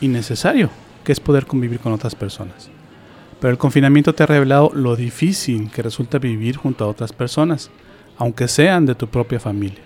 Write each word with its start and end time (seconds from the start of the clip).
y 0.00 0.08
necesario 0.08 0.70
que 1.04 1.12
es 1.12 1.20
poder 1.20 1.46
convivir 1.46 1.80
con 1.80 1.92
otras 1.92 2.14
personas. 2.14 2.68
Pero 3.40 3.52
el 3.52 3.58
confinamiento 3.58 4.14
te 4.14 4.22
ha 4.22 4.26
revelado 4.26 4.70
lo 4.74 4.96
difícil 4.96 5.70
que 5.70 5.82
resulta 5.82 6.18
vivir 6.18 6.56
junto 6.56 6.84
a 6.84 6.88
otras 6.88 7.12
personas, 7.12 7.70
aunque 8.18 8.48
sean 8.48 8.86
de 8.86 8.94
tu 8.94 9.06
propia 9.06 9.38
familia. 9.38 9.80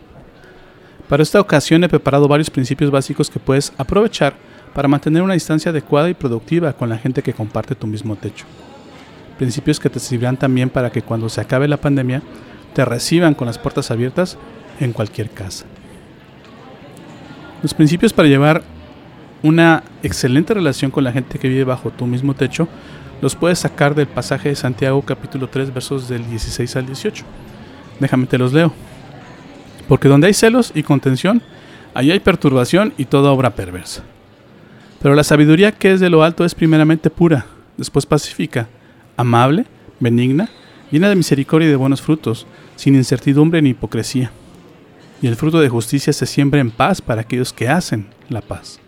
Para 1.09 1.23
esta 1.23 1.41
ocasión 1.41 1.83
he 1.83 1.89
preparado 1.89 2.29
varios 2.29 2.51
principios 2.51 2.91
básicos 2.91 3.29
que 3.29 3.41
puedes 3.41 3.73
aprovechar 3.77 4.35
para 4.73 4.89
mantener 4.89 5.23
una 5.23 5.35
distancia 5.35 5.71
adecuada 5.71 6.09
y 6.09 6.15
productiva 6.15 6.73
con 6.73 6.89
la 6.89 6.99
gente 6.99 7.23
que 7.23 7.35
comparte 7.35 7.75
tu 7.75 7.87
mismo 7.87 8.17
techo. 8.17 8.47
Principios 9.37 9.81
que 9.81 9.91
te 9.91 9.99
servirán 9.99 10.37
también 10.37 10.71
para 10.71 10.91
que 10.91 11.03
cuando 11.03 11.29
se 11.29 11.41
acabe 11.41 11.67
la 11.67 11.81
pandemia 11.81 12.23
te 12.75 12.85
reciban 12.85 13.35
con 13.35 13.47
las 13.47 13.59
puertas 13.59 13.91
abiertas 13.91 14.39
en 14.79 14.93
cualquier 14.93 15.31
casa. 15.31 15.65
Los 17.63 17.75
principios 17.75 18.13
para 18.13 18.29
llevar 18.29 18.63
una 19.43 19.83
excelente 20.03 20.55
relación 20.55 20.91
con 20.91 21.05
la 21.05 21.13
gente 21.13 21.39
que 21.39 21.49
vive 21.49 21.65
bajo 21.65 21.91
tu 21.91 22.07
mismo 22.07 22.35
techo 22.35 22.69
los 23.21 23.37
puedes 23.37 23.59
sacar 23.59 23.95
del 23.95 24.07
pasaje 24.07 24.49
de 24.49 24.57
Santiago 24.57 25.03
capítulo 25.03 25.49
3 25.49 25.75
versos 25.75 26.09
del 26.09 26.29
16 26.29 26.77
al 26.77 26.87
18. 26.87 27.25
Déjame 27.99 28.27
te 28.27 28.39
los 28.39 28.53
leo. 28.53 28.73
Porque 29.89 30.09
donde 30.09 30.27
hay 30.27 30.35
celos 30.35 30.73
y 30.75 30.83
contención, 30.83 31.43
ahí 31.93 32.11
hay 32.11 32.21
perturbación 32.21 32.95
y 32.97 33.05
toda 33.05 33.31
obra 33.31 33.51
perversa. 33.51 34.03
Pero 35.03 35.15
la 35.15 35.25
sabiduría 35.25 35.73
que 35.73 35.93
es 35.93 36.01
de 36.01 36.11
lo 36.11 36.23
alto 36.23 36.45
es 36.45 36.55
primeramente 36.55 37.11
pura, 37.11 37.47
después 37.77 38.07
pacífica, 38.07 38.69
amable, 39.17 39.67
benigna, 39.99 40.49
llena 40.91 41.09
de 41.09 41.17
misericordia 41.17 41.69
y 41.69 41.71
de 41.71 41.77
buenos 41.77 42.01
frutos, 42.01 42.47
sin 42.77 42.95
incertidumbre 42.95 43.61
ni 43.61 43.71
hipocresía 43.71 44.31
y 45.23 45.27
el 45.27 45.37
fruto 45.37 45.61
de 45.61 45.69
justicia 45.69 46.13
se 46.13 46.27
siembra 46.27 46.61
en 46.61 46.71
paz 46.71 47.01
para 47.03 47.23
aquellos 47.23 47.53
que 47.53 47.69
hacen 47.69 48.07
la 48.29 48.41
paz. 48.41 48.81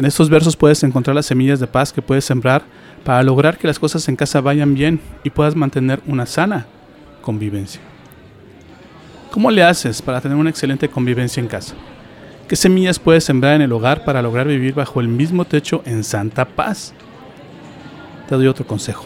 En 0.00 0.06
estos 0.06 0.30
versos 0.30 0.56
puedes 0.56 0.82
encontrar 0.82 1.14
las 1.14 1.26
semillas 1.26 1.60
de 1.60 1.66
paz 1.66 1.92
que 1.92 2.00
puedes 2.00 2.24
sembrar 2.24 2.62
para 3.04 3.22
lograr 3.22 3.58
que 3.58 3.66
las 3.66 3.78
cosas 3.78 4.08
en 4.08 4.16
casa 4.16 4.40
vayan 4.40 4.72
bien 4.72 4.98
y 5.24 5.28
puedas 5.28 5.54
mantener 5.54 6.00
una 6.06 6.24
sana 6.24 6.64
convivencia. 7.20 7.82
¿Cómo 9.30 9.50
le 9.50 9.62
haces 9.62 10.00
para 10.00 10.22
tener 10.22 10.38
una 10.38 10.48
excelente 10.48 10.88
convivencia 10.88 11.42
en 11.42 11.48
casa? 11.48 11.74
¿Qué 12.48 12.56
semillas 12.56 12.98
puedes 12.98 13.24
sembrar 13.24 13.56
en 13.56 13.60
el 13.60 13.72
hogar 13.72 14.02
para 14.02 14.22
lograr 14.22 14.46
vivir 14.46 14.72
bajo 14.72 15.02
el 15.02 15.08
mismo 15.08 15.44
techo 15.44 15.82
en 15.84 16.02
santa 16.02 16.46
paz? 16.46 16.94
Te 18.26 18.36
doy 18.36 18.46
otro 18.46 18.66
consejo. 18.66 19.04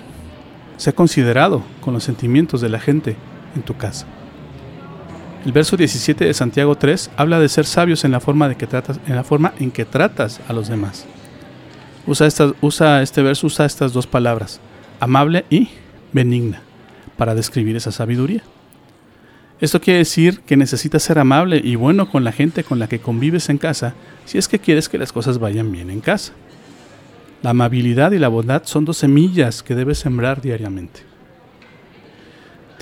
Sé 0.77 0.93
considerado 0.93 1.65
con 1.81 1.93
los 1.93 2.05
sentimientos 2.05 2.61
de 2.61 2.69
la 2.69 2.79
gente 2.79 3.17
en 3.57 3.63
tu 3.63 3.77
casa. 3.77 4.07
El 5.45 5.53
verso 5.53 5.77
17 5.77 6.25
de 6.25 6.33
Santiago 6.33 6.75
3 6.75 7.11
habla 7.19 7.39
de 7.39 7.51
ser 7.51 7.67
sabios 7.67 8.05
en 8.05 8.13
la 8.13 8.21
forma, 8.21 8.51
en 8.51 9.15
la 9.17 9.25
forma 9.25 9.53
en 9.59 9.71
que 9.71 9.85
tratas 9.85 10.41
a 10.49 10.55
los 10.55 10.69
demás. 10.69 11.05
Usa, 12.07 12.29
usa 12.63 13.03
este 13.03 13.23
verso, 13.23 13.47
usa 13.47 13.67
estas 13.67 13.93
dos 13.93 14.07
palabras, 14.07 14.61
amable 15.01 15.45
y 15.51 15.69
benigna, 16.13 16.63
para 17.19 17.35
describir 17.35 17.77
esa 17.77 17.93
sabiduría. 17.93 18.43
Esto 19.61 19.81
quiere 19.81 19.99
decir 19.99 20.41
que 20.41 20.57
necesitas 20.57 21.03
ser 21.03 21.19
amable 21.19 21.61
y 21.63 21.77
bueno 21.77 22.11
con 22.11 22.25
la 22.25 22.33
gente 22.33 22.65
con 22.65 22.79
la 22.79 22.89
que 22.89 23.01
convives 23.01 23.51
en 23.51 23.59
casa 23.59 23.95
si 24.25 24.39
es 24.39 24.49
que 24.49 24.59
quieres 24.59 24.89
que 24.89 24.99
las 24.99 25.13
cosas 25.13 25.39
vayan 25.39 25.71
bien 25.71 25.91
en 25.91 26.01
casa. 26.01 26.33
La 27.43 27.51
amabilidad 27.51 28.13
y 28.13 28.19
la 28.19 28.29
bondad 28.29 28.63
son 28.65 28.87
dos 28.87 28.97
semillas 28.97 29.63
que 29.63 29.75
debes 29.75 29.99
sembrar 29.99 30.41
diariamente. 30.41 31.01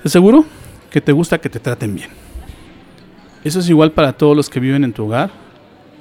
Te 0.01 0.09
aseguro 0.09 0.45
que 0.91 1.01
te 1.01 1.11
gusta 1.11 1.41
que 1.41 1.49
te 1.49 1.59
traten 1.59 1.97
bien. 1.97 2.32
Eso 3.45 3.59
es 3.59 3.69
igual 3.69 3.91
para 3.91 4.13
todos 4.13 4.37
los 4.37 4.49
que 4.49 4.61
viven 4.61 4.85
en 4.85 4.93
tu 4.93 5.05
hogar. 5.05 5.31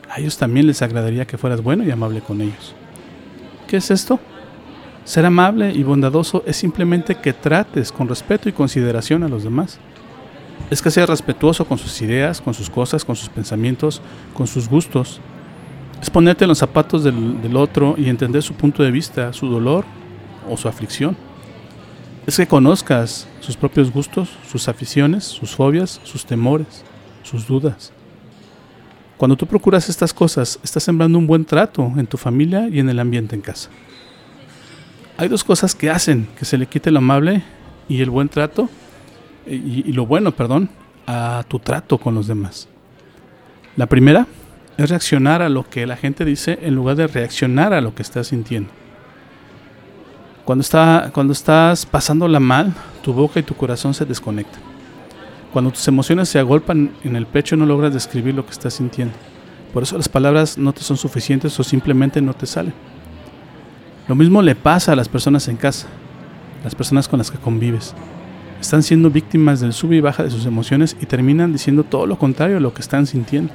A 0.09 0.19
ellos 0.19 0.37
también 0.37 0.67
les 0.67 0.81
agradaría 0.81 1.25
que 1.25 1.37
fueras 1.37 1.63
bueno 1.63 1.83
y 1.83 1.89
amable 1.89 2.21
con 2.21 2.39
ellos. 2.41 2.75
¿Qué 3.67 3.77
es 3.77 3.89
esto? 3.89 4.19
Ser 5.05 5.25
amable 5.25 5.71
y 5.71 5.81
bondadoso 5.81 6.43
es 6.45 6.57
simplemente 6.57 7.15
que 7.15 7.33
trates 7.33 7.91
con 7.91 8.07
respeto 8.07 8.47
y 8.47 8.51
consideración 8.51 9.23
a 9.23 9.27
los 9.27 9.43
demás. 9.43 9.79
Es 10.69 10.81
que 10.81 10.91
seas 10.91 11.09
respetuoso 11.09 11.65
con 11.65 11.79
sus 11.79 11.99
ideas, 12.01 12.39
con 12.39 12.53
sus 12.53 12.69
cosas, 12.69 13.03
con 13.03 13.15
sus 13.15 13.29
pensamientos, 13.29 14.01
con 14.35 14.45
sus 14.45 14.69
gustos. 14.69 15.19
Es 15.99 16.11
ponerte 16.11 16.43
en 16.43 16.49
los 16.49 16.59
zapatos 16.59 17.03
del, 17.03 17.41
del 17.41 17.57
otro 17.57 17.95
y 17.97 18.07
entender 18.09 18.43
su 18.43 18.53
punto 18.53 18.83
de 18.83 18.91
vista, 18.91 19.33
su 19.33 19.47
dolor 19.47 19.85
o 20.47 20.57
su 20.57 20.67
aflicción. 20.67 21.17
Es 22.27 22.37
que 22.37 22.47
conozcas 22.47 23.27
sus 23.39 23.57
propios 23.57 23.91
gustos, 23.91 24.29
sus 24.47 24.67
aficiones, 24.67 25.23
sus 25.23 25.55
fobias, 25.55 25.99
sus 26.03 26.25
temores 26.25 26.83
sus 27.23 27.47
dudas. 27.47 27.91
Cuando 29.17 29.35
tú 29.35 29.45
procuras 29.45 29.87
estas 29.89 30.13
cosas, 30.13 30.59
estás 30.63 30.83
sembrando 30.83 31.17
un 31.17 31.27
buen 31.27 31.45
trato 31.45 31.91
en 31.97 32.07
tu 32.07 32.17
familia 32.17 32.67
y 32.69 32.79
en 32.79 32.89
el 32.89 32.99
ambiente 32.99 33.35
en 33.35 33.41
casa. 33.41 33.69
Hay 35.17 35.27
dos 35.27 35.43
cosas 35.43 35.75
que 35.75 35.89
hacen 35.89 36.27
que 36.37 36.45
se 36.45 36.57
le 36.57 36.65
quite 36.65 36.89
lo 36.89 36.99
amable 36.99 37.43
y 37.87 38.01
el 38.01 38.09
buen 38.09 38.29
trato, 38.29 38.69
y, 39.45 39.87
y 39.87 39.93
lo 39.93 40.05
bueno, 40.05 40.31
perdón, 40.31 40.69
a 41.05 41.43
tu 41.47 41.59
trato 41.59 41.97
con 41.97 42.15
los 42.15 42.27
demás. 42.27 42.67
La 43.75 43.85
primera 43.85 44.27
es 44.77 44.89
reaccionar 44.89 45.41
a 45.41 45.49
lo 45.49 45.69
que 45.69 45.85
la 45.85 45.97
gente 45.97 46.25
dice 46.25 46.57
en 46.61 46.75
lugar 46.75 46.95
de 46.95 47.07
reaccionar 47.07 47.73
a 47.73 47.81
lo 47.81 47.93
que 47.93 48.01
estás 48.01 48.27
sintiendo. 48.27 48.69
Cuando, 50.45 50.61
está, 50.61 51.11
cuando 51.13 51.33
estás 51.33 51.85
pasándola 51.85 52.39
mal, 52.39 52.73
tu 53.03 53.13
boca 53.13 53.39
y 53.39 53.43
tu 53.43 53.55
corazón 53.55 53.93
se 53.93 54.05
desconectan. 54.05 54.70
Cuando 55.51 55.71
tus 55.71 55.85
emociones 55.87 56.29
se 56.29 56.39
agolpan 56.39 56.91
en 57.03 57.15
el 57.15 57.25
pecho 57.25 57.57
no 57.57 57.65
logras 57.65 57.93
describir 57.93 58.33
lo 58.33 58.45
que 58.45 58.51
estás 58.51 58.75
sintiendo. 58.75 59.13
Por 59.73 59.83
eso 59.83 59.97
las 59.97 60.07
palabras 60.07 60.57
no 60.57 60.71
te 60.71 60.81
son 60.81 60.97
suficientes 60.97 61.59
o 61.59 61.63
simplemente 61.63 62.21
no 62.21 62.33
te 62.33 62.45
salen. 62.45 62.73
Lo 64.07 64.15
mismo 64.15 64.41
le 64.41 64.55
pasa 64.55 64.93
a 64.93 64.95
las 64.95 65.09
personas 65.09 65.47
en 65.49 65.57
casa, 65.57 65.87
las 66.63 66.73
personas 66.73 67.07
con 67.07 67.17
las 67.17 67.31
que 67.31 67.37
convives. 67.37 67.93
Están 68.61 68.83
siendo 68.83 69.09
víctimas 69.09 69.59
del 69.59 69.73
sub 69.73 69.91
y 69.91 70.01
baja 70.01 70.23
de 70.23 70.31
sus 70.31 70.45
emociones 70.45 70.95
y 71.01 71.05
terminan 71.05 71.51
diciendo 71.51 71.83
todo 71.83 72.05
lo 72.05 72.17
contrario 72.17 72.57
a 72.57 72.61
lo 72.61 72.73
que 72.73 72.81
están 72.81 73.05
sintiendo. 73.05 73.51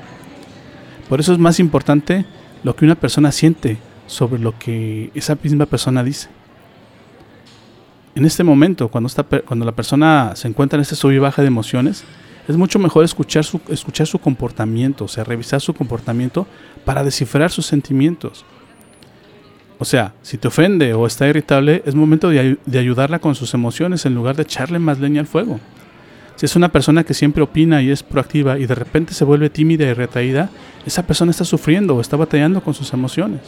Por 1.08 1.20
eso 1.20 1.32
es 1.32 1.38
más 1.38 1.60
importante 1.60 2.26
lo 2.62 2.76
que 2.76 2.84
una 2.84 2.94
persona 2.94 3.32
siente 3.32 3.78
sobre 4.06 4.40
lo 4.40 4.58
que 4.58 5.10
esa 5.14 5.36
misma 5.42 5.66
persona 5.66 6.02
dice 6.02 6.28
en 8.16 8.24
este 8.24 8.42
momento, 8.42 8.88
cuando, 8.88 9.64
la 9.64 9.72
persona 9.72 10.32
se 10.36 10.48
encuentra 10.48 10.78
en 10.78 10.80
este 10.80 10.96
sub 10.96 11.10
y 11.10 11.18
de 11.18 11.46
emociones, 11.46 12.02
es 12.48 12.56
mucho 12.56 12.78
mejor 12.78 13.04
escuchar 13.04 13.44
su, 13.44 13.60
escuchar 13.68 14.06
su 14.06 14.18
comportamiento, 14.18 15.04
o 15.04 15.08
sea, 15.08 15.22
revisar 15.22 15.60
su 15.60 15.74
comportamiento 15.74 16.46
para 16.86 17.04
descifrar 17.04 17.50
sus 17.50 17.66
sentimientos. 17.66 18.46
O 19.78 19.84
sea, 19.84 20.14
si 20.22 20.38
te 20.38 20.48
ofende 20.48 20.94
o 20.94 21.06
está 21.06 21.28
irritable, 21.28 21.82
es 21.84 21.94
momento 21.94 22.30
de, 22.30 22.56
de, 22.64 22.78
ayudarla 22.78 23.18
con 23.18 23.34
sus 23.34 23.52
emociones 23.52 24.06
en 24.06 24.14
lugar 24.14 24.34
de 24.34 24.44
echarle 24.44 24.78
más 24.78 24.98
leña 24.98 25.20
al 25.20 25.26
fuego. 25.26 25.60
Si 26.36 26.46
es 26.46 26.56
una 26.56 26.72
persona 26.72 27.04
que 27.04 27.12
siempre 27.12 27.42
opina 27.42 27.82
y 27.82 27.90
es 27.90 28.02
proactiva 28.02 28.58
y 28.58 28.64
de 28.64 28.74
repente 28.74 29.12
se 29.12 29.26
vuelve 29.26 29.50
tímida 29.50 29.84
y 29.84 29.92
retraída, 29.92 30.48
esa 30.86 31.06
persona 31.06 31.32
está 31.32 31.44
sufriendo 31.44 31.94
o 31.94 32.00
está 32.00 32.16
batallando 32.16 32.62
con 32.62 32.72
sus 32.72 32.94
emociones. 32.94 33.42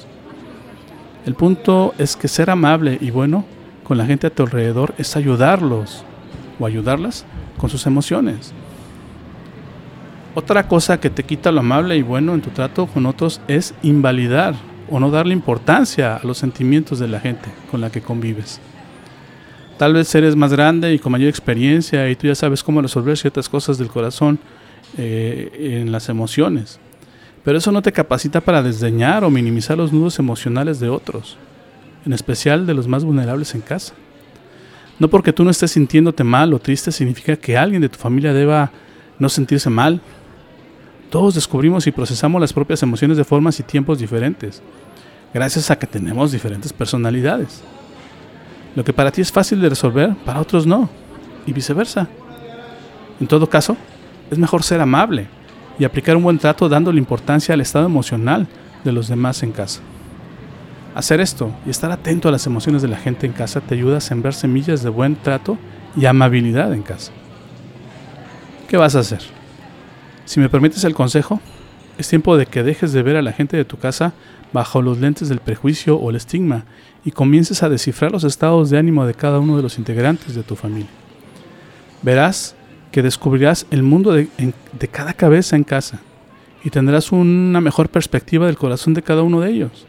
El 1.24 1.34
punto 1.34 1.94
es 1.96 2.16
que 2.16 2.28
ser 2.28 2.50
amable 2.50 2.98
y 3.00 3.10
bueno 3.10 3.46
con 3.88 3.96
la 3.96 4.04
gente 4.04 4.26
a 4.26 4.30
tu 4.30 4.42
alrededor 4.42 4.94
es 4.98 5.16
ayudarlos 5.16 6.04
o 6.60 6.66
ayudarlas 6.66 7.24
con 7.56 7.70
sus 7.70 7.86
emociones. 7.86 8.52
Otra 10.34 10.68
cosa 10.68 11.00
que 11.00 11.08
te 11.08 11.24
quita 11.24 11.50
lo 11.50 11.60
amable 11.60 11.96
y 11.96 12.02
bueno 12.02 12.34
en 12.34 12.42
tu 12.42 12.50
trato 12.50 12.86
con 12.86 13.06
otros 13.06 13.40
es 13.48 13.74
invalidar 13.82 14.54
o 14.90 15.00
no 15.00 15.10
darle 15.10 15.32
importancia 15.32 16.16
a 16.16 16.24
los 16.24 16.36
sentimientos 16.36 16.98
de 16.98 17.08
la 17.08 17.18
gente 17.18 17.48
con 17.70 17.80
la 17.80 17.90
que 17.90 18.02
convives. 18.02 18.60
Tal 19.78 19.94
vez 19.94 20.14
eres 20.14 20.36
más 20.36 20.52
grande 20.52 20.92
y 20.92 20.98
con 20.98 21.12
mayor 21.12 21.30
experiencia 21.30 22.10
y 22.10 22.16
tú 22.16 22.26
ya 22.26 22.34
sabes 22.34 22.62
cómo 22.62 22.82
resolver 22.82 23.16
ciertas 23.16 23.48
cosas 23.48 23.78
del 23.78 23.88
corazón 23.88 24.38
eh, 24.98 25.80
en 25.80 25.92
las 25.92 26.10
emociones. 26.10 26.78
Pero 27.42 27.56
eso 27.56 27.72
no 27.72 27.80
te 27.80 27.92
capacita 27.92 28.42
para 28.42 28.62
desdeñar 28.62 29.24
o 29.24 29.30
minimizar 29.30 29.78
los 29.78 29.94
nudos 29.94 30.18
emocionales 30.18 30.78
de 30.78 30.90
otros 30.90 31.38
en 32.04 32.12
especial 32.12 32.66
de 32.66 32.74
los 32.74 32.88
más 32.88 33.04
vulnerables 33.04 33.54
en 33.54 33.60
casa. 33.60 33.94
No 34.98 35.08
porque 35.08 35.32
tú 35.32 35.44
no 35.44 35.50
estés 35.50 35.72
sintiéndote 35.72 36.24
mal 36.24 36.52
o 36.52 36.58
triste 36.58 36.90
significa 36.90 37.36
que 37.36 37.56
alguien 37.56 37.82
de 37.82 37.88
tu 37.88 37.98
familia 37.98 38.32
deba 38.32 38.72
no 39.18 39.28
sentirse 39.28 39.70
mal. 39.70 40.00
Todos 41.10 41.34
descubrimos 41.34 41.86
y 41.86 41.92
procesamos 41.92 42.40
las 42.40 42.52
propias 42.52 42.82
emociones 42.82 43.16
de 43.16 43.24
formas 43.24 43.58
y 43.60 43.62
tiempos 43.62 43.98
diferentes. 43.98 44.62
gracias 45.32 45.70
a 45.70 45.78
que 45.78 45.86
tenemos 45.86 46.32
diferentes 46.32 46.72
personalidades. 46.72 47.62
Lo 48.74 48.82
que 48.82 48.92
para 48.94 49.10
ti 49.10 49.20
es 49.20 49.30
fácil 49.30 49.60
de 49.60 49.68
resolver, 49.68 50.14
para 50.24 50.40
otros 50.40 50.66
no, 50.66 50.88
y 51.46 51.52
viceversa. 51.52 52.08
En 53.20 53.26
todo 53.26 53.48
caso, 53.48 53.76
es 54.30 54.38
mejor 54.38 54.62
ser 54.62 54.80
amable 54.80 55.26
y 55.78 55.84
aplicar 55.84 56.16
un 56.16 56.22
buen 56.22 56.38
trato 56.38 56.68
dándole 56.68 56.98
importancia 56.98 57.54
al 57.54 57.60
estado 57.60 57.86
emocional 57.86 58.46
de 58.84 58.92
los 58.92 59.08
demás 59.08 59.42
en 59.42 59.52
casa. 59.52 59.80
Hacer 60.98 61.20
esto 61.20 61.52
y 61.64 61.70
estar 61.70 61.92
atento 61.92 62.28
a 62.28 62.32
las 62.32 62.44
emociones 62.48 62.82
de 62.82 62.88
la 62.88 62.96
gente 62.96 63.24
en 63.24 63.32
casa 63.32 63.60
te 63.60 63.76
ayuda 63.76 63.98
a 63.98 64.00
sembrar 64.00 64.34
semillas 64.34 64.82
de 64.82 64.88
buen 64.88 65.14
trato 65.14 65.56
y 65.96 66.06
amabilidad 66.06 66.74
en 66.74 66.82
casa. 66.82 67.12
¿Qué 68.66 68.76
vas 68.76 68.96
a 68.96 68.98
hacer? 68.98 69.20
Si 70.24 70.40
me 70.40 70.48
permites 70.48 70.82
el 70.82 70.94
consejo, 70.94 71.40
es 71.98 72.08
tiempo 72.08 72.36
de 72.36 72.46
que 72.46 72.64
dejes 72.64 72.92
de 72.92 73.04
ver 73.04 73.14
a 73.14 73.22
la 73.22 73.30
gente 73.30 73.56
de 73.56 73.64
tu 73.64 73.76
casa 73.76 74.12
bajo 74.52 74.82
los 74.82 74.98
lentes 74.98 75.28
del 75.28 75.38
prejuicio 75.38 75.94
o 75.94 76.10
el 76.10 76.16
estigma 76.16 76.64
y 77.04 77.12
comiences 77.12 77.62
a 77.62 77.68
descifrar 77.68 78.10
los 78.10 78.24
estados 78.24 78.68
de 78.68 78.78
ánimo 78.78 79.06
de 79.06 79.14
cada 79.14 79.38
uno 79.38 79.56
de 79.56 79.62
los 79.62 79.78
integrantes 79.78 80.34
de 80.34 80.42
tu 80.42 80.56
familia. 80.56 80.90
Verás 82.02 82.56
que 82.90 83.04
descubrirás 83.04 83.66
el 83.70 83.84
mundo 83.84 84.14
de, 84.14 84.26
de 84.36 84.88
cada 84.88 85.12
cabeza 85.12 85.54
en 85.54 85.62
casa 85.62 86.00
y 86.64 86.70
tendrás 86.70 87.12
una 87.12 87.60
mejor 87.60 87.88
perspectiva 87.88 88.46
del 88.46 88.58
corazón 88.58 88.94
de 88.94 89.02
cada 89.02 89.22
uno 89.22 89.40
de 89.42 89.52
ellos. 89.52 89.86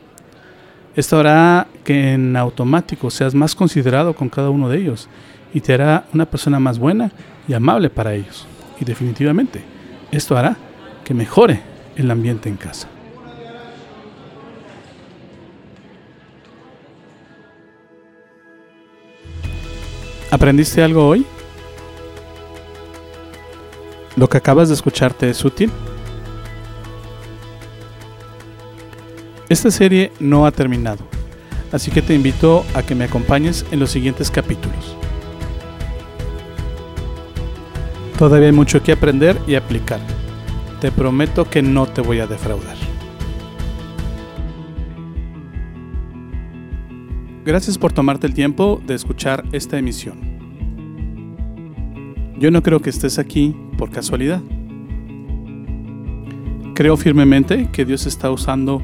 Esto 0.99 1.17
hará 1.17 1.65
que 1.85 2.11
en 2.11 2.35
automático 2.35 3.09
seas 3.09 3.33
más 3.33 3.55
considerado 3.55 4.13
con 4.13 4.27
cada 4.27 4.49
uno 4.49 4.67
de 4.67 4.79
ellos 4.79 5.07
y 5.53 5.61
te 5.61 5.73
hará 5.73 6.03
una 6.13 6.25
persona 6.25 6.59
más 6.59 6.77
buena 6.77 7.09
y 7.47 7.53
amable 7.53 7.89
para 7.89 8.13
ellos. 8.13 8.45
Y 8.81 8.83
definitivamente, 8.83 9.63
esto 10.11 10.35
hará 10.35 10.57
que 11.05 11.13
mejore 11.13 11.61
el 11.95 12.11
ambiente 12.11 12.49
en 12.49 12.57
casa. 12.57 12.89
¿Aprendiste 20.31 20.83
algo 20.83 21.07
hoy? 21.07 21.25
¿Lo 24.17 24.27
que 24.27 24.37
acabas 24.37 24.67
de 24.67 24.73
escucharte 24.73 25.29
es 25.29 25.45
útil? 25.45 25.71
Esta 29.49 29.71
serie 29.71 30.11
no 30.19 30.45
ha 30.45 30.51
terminado, 30.51 31.03
así 31.71 31.89
que 31.89 32.03
te 32.03 32.13
invito 32.13 32.63
a 32.75 32.83
que 32.83 32.93
me 32.93 33.05
acompañes 33.05 33.65
en 33.71 33.79
los 33.79 33.89
siguientes 33.89 34.29
capítulos. 34.29 34.95
Todavía 38.19 38.45
hay 38.45 38.53
mucho 38.53 38.83
que 38.83 38.91
aprender 38.91 39.35
y 39.47 39.55
aplicar. 39.55 39.99
Te 40.79 40.91
prometo 40.91 41.49
que 41.49 41.63
no 41.63 41.87
te 41.87 42.01
voy 42.01 42.19
a 42.19 42.27
defraudar. 42.27 42.75
Gracias 47.43 47.79
por 47.79 47.91
tomarte 47.91 48.27
el 48.27 48.35
tiempo 48.35 48.79
de 48.85 48.93
escuchar 48.93 49.43
esta 49.51 49.79
emisión. 49.79 50.19
Yo 52.37 52.51
no 52.51 52.61
creo 52.61 52.81
que 52.81 52.91
estés 52.91 53.17
aquí 53.17 53.55
por 53.79 53.89
casualidad. 53.89 54.43
Creo 56.75 56.95
firmemente 56.97 57.67
que 57.71 57.83
Dios 57.83 58.05
está 58.05 58.29
usando 58.29 58.83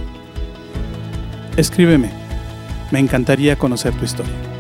Escríbeme, 1.57 2.09
me 2.91 2.99
encantaría 2.99 3.57
conocer 3.57 3.93
tu 3.93 4.05
historia. 4.05 4.50